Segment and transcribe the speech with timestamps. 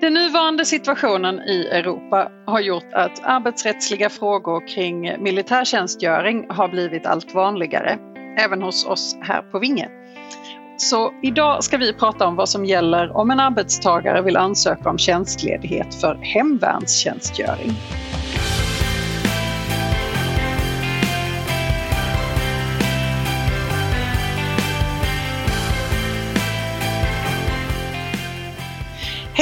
[0.00, 7.34] Den nuvarande situationen i Europa har gjort att arbetsrättsliga frågor kring militärtjänstgöring har blivit allt
[7.34, 7.98] vanligare,
[8.38, 9.88] även hos oss här på Vinge.
[10.76, 14.98] Så idag ska vi prata om vad som gäller om en arbetstagare vill ansöka om
[14.98, 17.76] tjänstledighet för hemvärnstjänstgöring.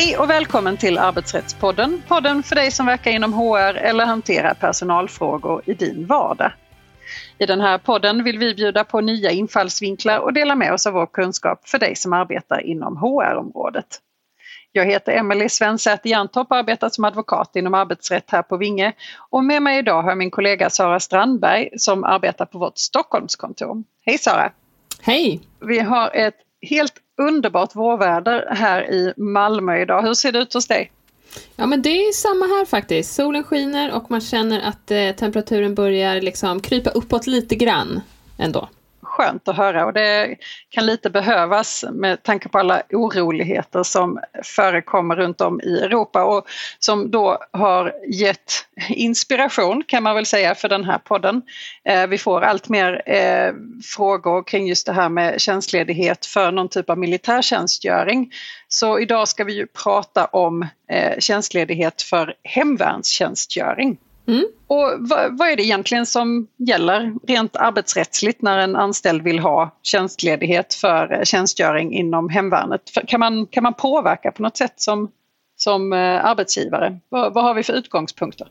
[0.03, 2.03] Hej och välkommen till Arbetsrättspodden.
[2.09, 6.53] Podden för dig som verkar inom HR eller hanterar personalfrågor i din vardag.
[7.39, 10.93] I den här podden vill vi bjuda på nya infallsvinklar och dela med oss av
[10.93, 13.87] vår kunskap för dig som arbetar inom HR-området.
[14.73, 18.93] Jag heter Emelie Svensäter Jantorp och arbetar som advokat inom arbetsrätt här på Vinge.
[19.31, 23.83] Och med mig idag har jag min kollega Sara Strandberg som arbetar på vårt Stockholmskontor.
[24.07, 24.53] Hej Sara!
[25.01, 25.41] Hej!
[25.61, 30.03] Vi har ett helt underbart vårväder här i Malmö idag.
[30.03, 30.93] Hur ser det ut hos dig?
[31.57, 33.15] Ja men det är samma här faktiskt.
[33.15, 38.01] Solen skiner och man känner att eh, temperaturen börjar liksom krypa uppåt lite grann
[38.39, 38.69] ändå
[39.23, 40.37] skönt att höra och det
[40.71, 46.47] kan lite behövas med tanke på alla oroligheter som förekommer runt om i Europa och
[46.79, 48.53] som då har gett
[48.89, 51.43] inspiration kan man väl säga för den här podden.
[51.85, 53.53] Eh, vi får allt mer eh,
[53.97, 58.33] frågor kring just det här med tjänstledighet för någon typ av militärtjänstgöring.
[58.69, 63.99] Så idag ska vi ju prata om eh, tjänstledighet för hemvärnstjänstgöring.
[64.27, 64.45] Mm.
[64.67, 69.77] Och vad, vad, är det egentligen som gäller rent arbetsrättsligt när en anställd vill ha
[69.83, 72.83] tjänstledighet för eh, tjänstgöring inom hemvärnet?
[73.07, 75.11] Kan man, kan man påverka på något sätt som,
[75.57, 76.99] som eh, arbetsgivare?
[77.09, 78.49] Vad, vad har vi för utgångspunkter?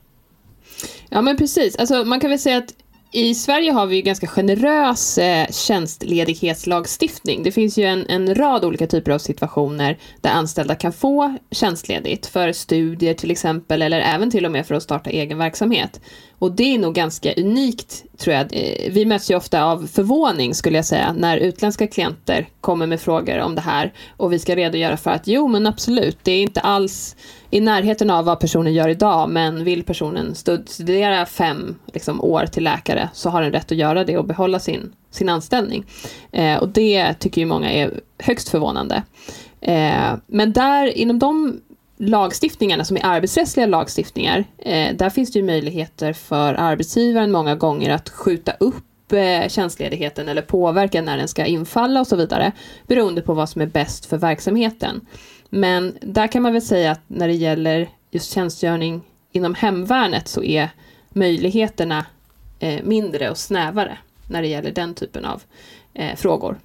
[1.09, 2.73] Ja men precis, alltså, man kan väl säga att
[3.14, 7.44] i Sverige har vi ju ganska generös eh, tjänstledighetslagstiftning.
[7.44, 12.26] Det finns ju en, en rad olika typer av situationer där anställda kan få tjänstledigt
[12.26, 16.02] för studier till exempel eller även till och med för att starta egen verksamhet.
[16.39, 18.48] Och det är nog ganska unikt, tror jag.
[18.52, 23.02] Eh, vi möts ju ofta av förvåning, skulle jag säga, när utländska klienter kommer med
[23.02, 26.42] frågor om det här och vi ska redogöra för att jo, men absolut, det är
[26.42, 27.16] inte alls
[27.52, 30.36] i närheten av vad personen gör idag, men vill personen
[30.66, 34.60] studera fem liksom, år till läkare så har den rätt att göra det och behålla
[34.60, 35.86] sin, sin anställning.
[36.32, 39.04] Eh, och det tycker ju många är högst förvånande.
[39.61, 41.60] Eh, men där, inom de
[41.98, 47.90] lagstiftningarna som är arbetsrättsliga lagstiftningar, eh, där finns det ju möjligheter för arbetsgivaren många gånger
[47.90, 52.52] att skjuta upp eh, tjänstledigheten eller påverka när den ska infalla och så vidare,
[52.88, 55.02] beroende på vad som är bäst för verksamheten.
[55.54, 59.02] Men där kan man väl säga att när det gäller just tjänstgöring
[59.32, 60.70] inom hemvärnet så är
[61.10, 62.06] möjligheterna
[62.60, 63.98] eh, mindre och snävare
[64.30, 65.44] när det gäller den typen av
[65.94, 66.58] eh, frågor.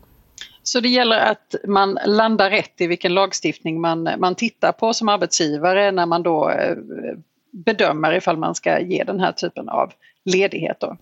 [0.62, 5.08] Så det gäller att man landar rätt i vilken lagstiftning man, man tittar på som
[5.08, 6.76] arbetsgivare när man då eh,
[7.52, 9.92] bedömer ifall man ska ge den här typen av
[10.24, 10.76] ledighet.
[10.80, 10.96] Då.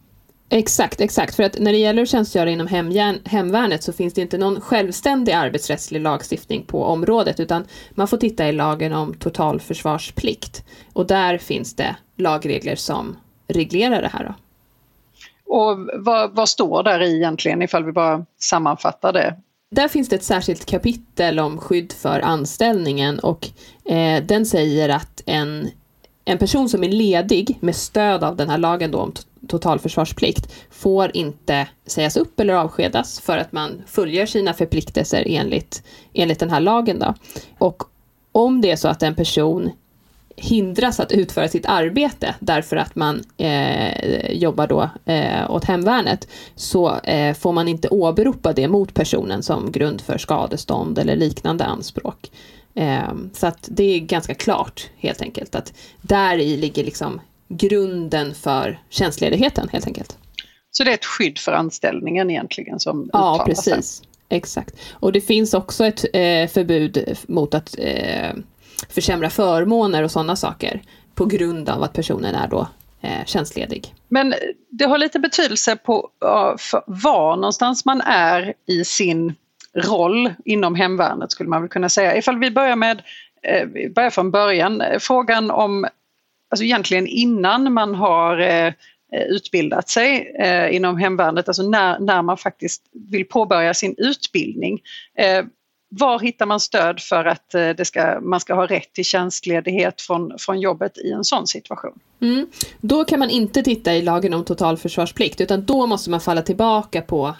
[0.57, 1.35] Exakt, exakt.
[1.35, 4.61] För att när det gäller att tjänstgöra inom hemjärn, hemvärnet så finns det inte någon
[4.61, 11.39] självständig arbetsrättslig lagstiftning på området utan man får titta i lagen om totalförsvarsplikt och där
[11.39, 13.17] finns det lagregler som
[13.49, 14.25] reglerar det här.
[14.25, 14.35] Då.
[15.59, 19.37] Och vad, vad står där i egentligen ifall vi bara sammanfattar det?
[19.71, 23.49] Där finns det ett särskilt kapitel om skydd för anställningen och
[23.85, 25.71] eh, den säger att en,
[26.25, 29.13] en person som är ledig med stöd av den här lagen då om
[29.49, 35.83] totalförsvarsplikt får inte sägas upp eller avskedas för att man fullgör sina förpliktelser enligt,
[36.13, 36.99] enligt den här lagen.
[36.99, 37.15] Då.
[37.59, 37.83] Och
[38.33, 39.71] om det är så att en person
[40.37, 46.99] hindras att utföra sitt arbete därför att man eh, jobbar då eh, åt hemvärnet så
[46.99, 52.31] eh, får man inte åberopa det mot personen som grund för skadestånd eller liknande anspråk.
[52.75, 57.21] Eh, så att det är ganska klart helt enkelt att där i ligger liksom
[57.57, 60.19] grunden för tjänstledigheten helt enkelt.
[60.71, 63.87] Så det är ett skydd för anställningen egentligen som Ja, precis.
[63.87, 64.09] Sig.
[64.29, 64.75] Exakt.
[64.93, 68.33] Och det finns också ett eh, förbud mot att eh,
[68.89, 70.83] försämra förmåner och sådana saker
[71.15, 72.69] på grund av att personen är då
[73.03, 73.95] eh, tjänstledig.
[74.09, 74.35] Men
[74.71, 76.11] det har lite betydelse på
[76.87, 79.35] var någonstans man är i sin
[79.77, 82.17] roll inom hemvärnet skulle man väl kunna säga.
[82.17, 83.03] Ifall vi börjar med,
[83.43, 85.87] eh, börjar från början, frågan om
[86.55, 88.73] alltså egentligen innan man har eh,
[89.29, 94.81] utbildat sig eh, inom hemvärnet, alltså när, när man faktiskt vill påbörja sin utbildning.
[95.19, 95.45] Eh,
[95.89, 100.01] var hittar man stöd för att eh, det ska, man ska ha rätt till tjänstledighet
[100.01, 101.99] från, från jobbet i en sån situation?
[102.21, 102.47] Mm.
[102.81, 107.03] Då kan man inte titta i lagen om totalförsvarsplikt utan då måste man falla tillbaka
[107.03, 107.35] på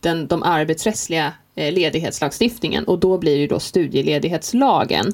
[0.00, 5.06] den, de arbetsrättsliga eh, ledighetslagstiftningen och då blir det då studieledighetslagen.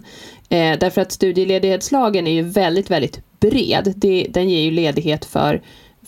[0.49, 3.93] Eh, därför att studieledighetslagen är ju väldigt, väldigt bred.
[3.97, 5.61] Det, den ger ju ledighet för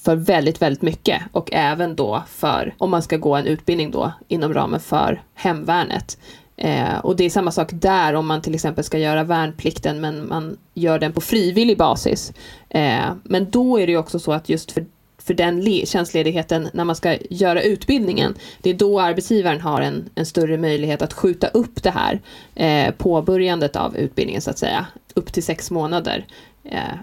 [0.05, 4.13] för väldigt, väldigt mycket och även då för om man ska gå en utbildning då
[4.29, 6.19] inom ramen för hemvärnet.
[6.57, 10.29] Eh, och det är samma sak där om man till exempel ska göra värnplikten men
[10.29, 12.33] man gör den på frivillig basis.
[12.69, 14.87] Eh, men då är det ju också så att just för,
[15.19, 20.27] för den tjänstledigheten när man ska göra utbildningen, det är då arbetsgivaren har en, en
[20.27, 22.21] större möjlighet att skjuta upp det här
[22.55, 24.87] eh, påbörjandet av utbildningen så att säga.
[25.15, 26.27] Upp till sex månader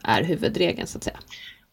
[0.04, 1.20] är huvudregeln så att säga.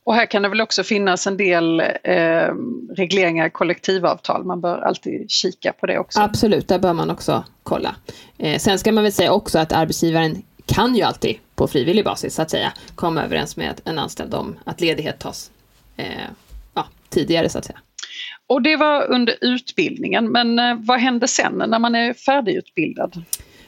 [0.05, 2.55] Och här kan det väl också finnas en del eh,
[2.97, 4.45] regleringar i kollektivavtal.
[4.45, 6.21] Man bör alltid kika på det också.
[6.21, 7.97] Absolut, där bör man också kolla.
[8.39, 12.35] Eh, sen ska man väl säga också att arbetsgivaren kan ju alltid på frivillig basis
[12.35, 15.51] så att säga komma överens med en anställd om att ledighet tas
[15.97, 16.07] eh,
[16.75, 17.79] ja, tidigare så att säga.
[18.47, 23.25] Och det var under utbildningen, men eh, vad händer sen när man är färdigutbildad?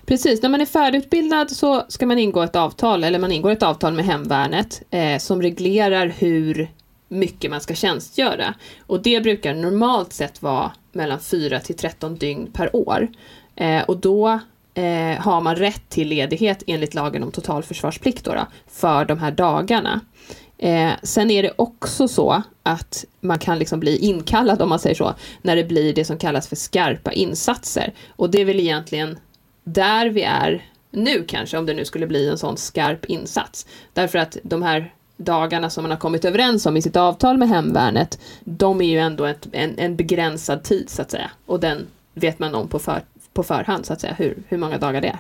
[0.09, 3.63] Precis, när man är färdigutbildad så ska man ingå ett avtal, eller man ingår ett
[3.63, 6.71] avtal med Hemvärnet eh, som reglerar hur
[7.09, 8.55] mycket man ska tjänstgöra.
[8.87, 13.09] Och det brukar normalt sett vara mellan 4 till 13 dygn per år.
[13.57, 14.29] Eh, och då
[14.75, 19.31] eh, har man rätt till ledighet enligt lagen om totalförsvarsplikt då, då för de här
[19.31, 20.01] dagarna.
[20.59, 24.97] Eh, sen är det också så att man kan liksom bli inkallad, om man säger
[24.97, 27.93] så, när det blir det som kallas för skarpa insatser.
[28.17, 29.19] Och det är väl egentligen
[29.73, 33.67] där vi är nu kanske, om det nu skulle bli en sån skarp insats.
[33.93, 37.49] Därför att de här dagarna som man har kommit överens om i sitt avtal med
[37.49, 41.31] Hemvärnet, de är ju ändå ett, en, en begränsad tid så att säga.
[41.47, 44.79] Och den vet man om på, för, på förhand så att säga, hur, hur många
[44.79, 45.19] dagar det är.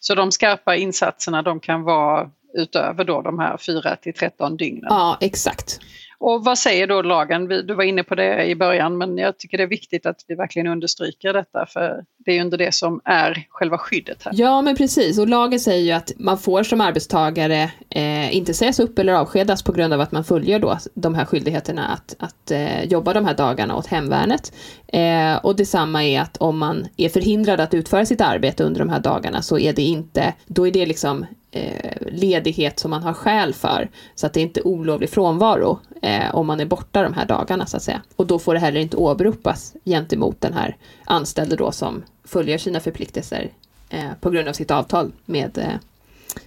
[0.00, 4.86] Så de skarpa insatserna de kan vara utöver då de här 4 till 13 dygnen?
[4.88, 5.80] Ja, exakt.
[6.20, 7.48] Och vad säger då lagen?
[7.48, 10.34] Du var inne på det i början men jag tycker det är viktigt att vi
[10.34, 14.32] verkligen understryker detta för det är ju under det som är själva skyddet här.
[14.36, 18.80] Ja men precis och lagen säger ju att man får som arbetstagare eh, inte sägas
[18.80, 22.50] upp eller avskedas på grund av att man följer då de här skyldigheterna att, att
[22.50, 24.52] eh, jobba de här dagarna åt hemvärnet.
[24.86, 28.88] Eh, och detsamma är att om man är förhindrad att utföra sitt arbete under de
[28.88, 33.12] här dagarna så är det inte, då är det liksom Eh, ledighet som man har
[33.12, 33.88] skäl för.
[34.14, 37.66] Så att det är inte olovlig frånvaro eh, om man är borta de här dagarna
[37.66, 38.02] så att säga.
[38.16, 42.80] Och då får det heller inte åberopas gentemot den här anställde då som följer sina
[42.80, 43.50] förpliktelser
[43.90, 45.74] eh, på grund av sitt avtal med eh,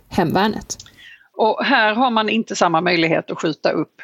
[0.08, 0.78] hemvärnet.
[1.38, 4.02] Och här har man inte samma möjlighet att skjuta upp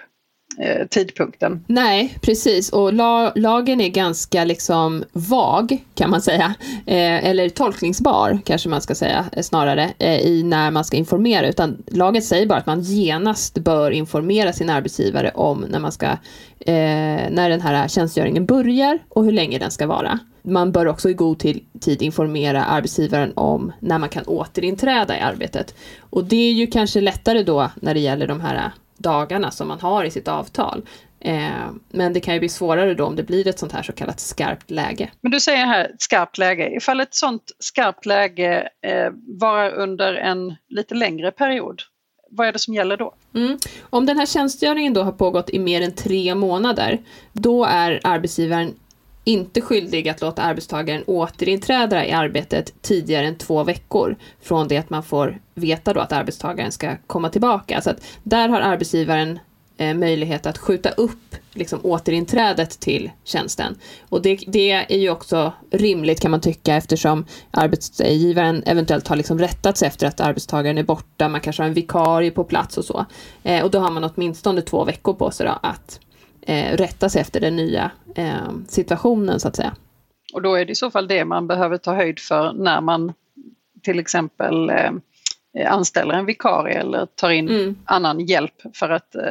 [0.62, 1.66] eh, tidpunkten.
[1.68, 2.70] Nej, precis.
[2.70, 6.54] Och la lagen är ganska liksom vag, kan man säga.
[6.86, 11.48] Eh, eller tolkningsbar, kanske man ska säga eh, snarare, eh, i när man ska informera.
[11.48, 16.08] Utan lagen säger bara att man genast bör informera sin arbetsgivare om när man ska
[16.60, 20.20] eh, när den här tjänstgöringen börjar och hur länge den ska vara.
[20.42, 21.40] Man bör också i god
[21.80, 25.76] tid informera arbetsgivaren om när man kan återinträda i arbetet.
[26.00, 29.80] Och det är ju kanske lättare då när det gäller de här dagarna som man
[29.80, 30.82] har i sitt avtal.
[31.20, 33.94] Eh, men det kan ju bli svårare då om det blir ett sånt här så
[33.94, 35.12] kallat skarpt läge.
[35.22, 36.76] Men du säger här skarpt läge.
[36.76, 41.82] Ifall ett sånt skarpt läge eh, varar under en lite längre period,
[42.32, 43.14] vad är det som gäller då?
[43.36, 43.58] Mm.
[43.90, 47.00] Om den här tjänstgöringen då har pågått i mer än tre månader,
[47.34, 48.74] då är arbetsgivaren
[49.28, 54.90] inte skyldig att låta arbetstagaren återinträda i arbetet tidigare än två veckor från det att
[54.90, 57.82] man får veta då att arbetstagaren ska komma tillbaka.
[57.82, 59.40] Så att där har arbetsgivaren
[59.78, 63.76] eh, möjlighet att skjuta upp liksom, återinträdet till tjänsten.
[64.10, 69.40] Och det, det, är ju också rimligt kan man tycka eftersom arbetsgivaren eventuellt har liksom
[69.78, 73.06] sig efter att arbetstagaren är borta, man kanske har en vikarie på plats och så.
[73.44, 76.00] Eh, och då har man åtminstone två veckor på sig då att
[76.48, 79.76] eh, rätta sig efter den nya eh, situationen så att säga.
[80.34, 83.14] Och då är det i så fall det man behöver ta höjd för när man
[83.84, 84.92] till exempel eh,
[85.66, 87.76] anställer en vikarie eller tar in mm.
[87.86, 89.22] annan hjälp för att, eh,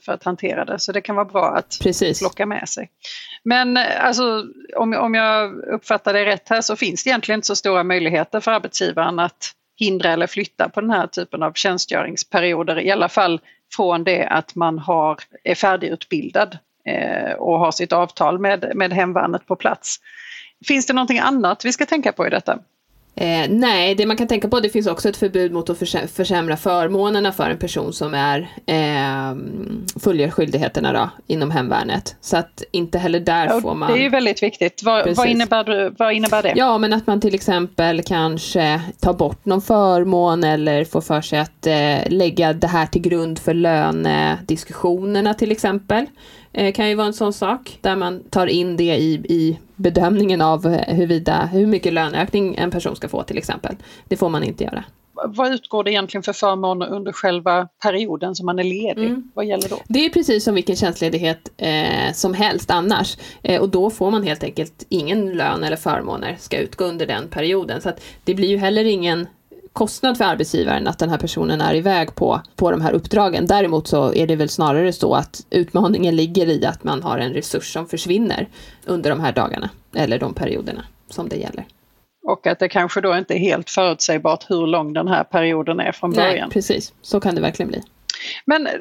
[0.00, 0.78] för att hantera det.
[0.78, 2.18] Så det kan vara bra att Precis.
[2.18, 2.90] plocka med sig.
[3.44, 4.44] Men eh, alltså,
[4.76, 8.40] om, om jag uppfattar det rätt här så finns det egentligen inte så stora möjligheter
[8.40, 12.80] för arbetsgivaren att hindra eller flytta på den här typen av tjänstgöringsperioder.
[12.80, 13.40] I alla fall
[13.76, 16.58] från det att man har, är färdigutbildad
[17.38, 19.96] och har sitt avtal med, med hemvärnet på plats.
[20.66, 22.58] Finns det någonting annat vi ska tänka på i detta?
[23.20, 25.78] Eh, nej, det man kan tänka på, det finns också ett förbud mot att
[26.12, 29.36] försämra förmånerna för en person som är eh,
[30.00, 32.16] följer skyldigheterna då, inom hemvärnet.
[32.20, 33.92] Så att inte heller där ja, får man...
[33.92, 34.82] Det är ju väldigt viktigt.
[34.84, 36.52] Vad, vad, innebär, vad innebär det?
[36.56, 41.38] Ja, men att man till exempel kanske tar bort någon förmån eller får för sig
[41.38, 46.06] att eh, lägga det här till grund för lönediskussionerna till exempel.
[46.56, 50.40] Eh, kan ju vara en sån sak där man tar in det i, i bedömningen
[50.40, 53.76] av huruvida, hur mycket löneökning en person ska få till exempel.
[54.08, 54.84] Det får man inte göra
[55.24, 59.06] vad utgår det egentligen för förmåner under själva perioden som man är ledig?
[59.06, 59.30] Mm.
[59.34, 59.78] Vad gäller då?
[59.88, 63.16] Det är precis som vilken tjänstledighet eh, som helst annars.
[63.42, 67.28] Eh, och då får man helt enkelt ingen lön eller förmåner ska utgå under den
[67.28, 67.80] perioden.
[67.80, 69.26] Så att det blir ju heller ingen
[69.76, 73.46] kostnad för arbetsgivaren att den här personen är iväg på, på de här uppdragen.
[73.46, 77.32] Däremot så är det väl snarare så att utmaningen ligger i att man har en
[77.32, 78.48] resurs som försvinner
[78.86, 81.64] under de här dagarna eller de perioderna som det gäller.
[82.26, 85.92] Och att det kanske då inte är helt förutsägbart hur lång den här perioden är
[85.92, 86.34] från början.
[86.34, 86.92] Nej, precis.
[87.02, 87.82] Så kan det verkligen bli.
[88.44, 88.72] Men eh,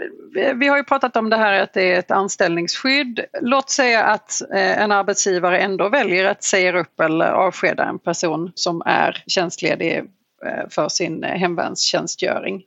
[0.55, 3.19] vi har ju pratat om det här att det är ett anställningsskydd.
[3.41, 8.51] Låt säga att eh, en arbetsgivare ändå väljer att säga upp eller avskeda en person
[8.55, 10.03] som är tjänstledig
[10.43, 12.63] Eh, för sin eh, hemvärnstjänstgöring.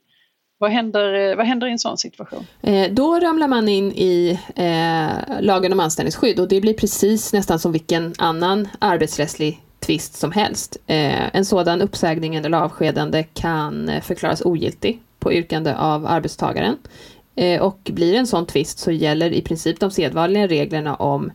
[0.57, 2.47] Vad händer, eh, vad händer i en sån situation?
[2.91, 7.71] Då ramlar man in i eh, lagen om anställningsskydd och det blir precis nästan som
[7.71, 10.77] vilken annan arbetsrättslig tvist som helst.
[10.87, 16.77] Eh, en sådan uppsägning eller avskedande kan förklaras ogiltig på yrkande av arbetstagaren.
[17.35, 21.31] Eh, och blir en sån tvist så gäller i princip de sedvanliga reglerna om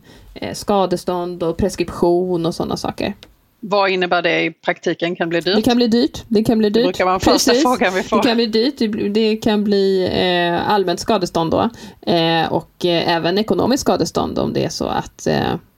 [0.53, 3.13] skadestånd och preskription och sådana saker.
[3.67, 5.15] Vad innebär det i praktiken?
[5.15, 5.55] Kan bli dyrt?
[5.55, 6.23] Det kan bli dyrt.
[6.27, 6.83] Det kan bli dyrt.
[6.83, 7.63] Det brukar vara första Precis.
[7.63, 8.17] frågan vi får.
[8.17, 9.13] Det kan bli dyrt.
[9.13, 11.69] Det kan bli eh, allmänt skadestånd då.
[12.11, 15.27] Eh, och eh, även ekonomiskt skadestånd om det är så att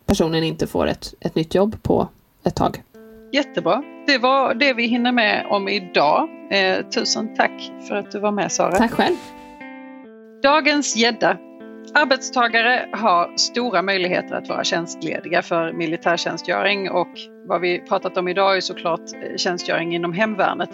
[0.05, 2.07] personen inte får ett, ett nytt jobb på
[2.43, 2.83] ett tag.
[3.31, 3.83] Jättebra.
[4.07, 6.29] Det var det vi hinner med om idag.
[6.51, 8.75] Eh, tusen tack för att du var med Sara.
[8.75, 9.15] Tack själv.
[10.43, 11.37] Dagens gädda.
[11.93, 17.07] Arbetstagare har stora möjligheter att vara tjänstlediga för militärtjänstgöring och
[17.47, 19.01] vad vi pratat om idag är såklart
[19.37, 20.69] tjänstgöring inom hemvärnet.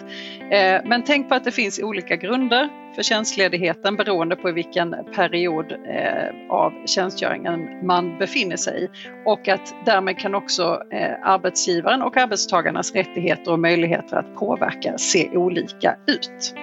[0.50, 5.72] Eh, men tänk på att det finns olika grunder för tjänstledigheten beroende på vilken period
[5.72, 8.88] eh, av tjänstgöringen man befinner sig i
[9.26, 15.28] och att därmed kan också eh, arbetsgivaren och arbetstagarnas rättigheter och möjligheter att påverka se
[15.28, 16.54] olika ut.